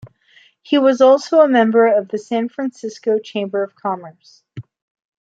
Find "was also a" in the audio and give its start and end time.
0.79-1.47